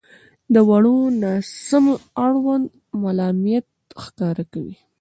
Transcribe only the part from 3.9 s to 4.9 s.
ښکاره کوئ.